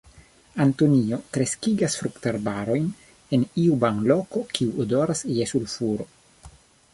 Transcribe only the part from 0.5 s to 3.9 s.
Antonio kreskigas fruktarbojn en iu